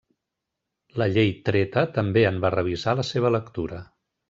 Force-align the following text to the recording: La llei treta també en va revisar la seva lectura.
La 1.01 1.07
llei 1.17 1.29
treta 1.51 1.85
també 1.99 2.25
en 2.31 2.41
va 2.47 2.53
revisar 2.57 2.97
la 3.03 3.07
seva 3.13 3.33
lectura. 3.39 3.85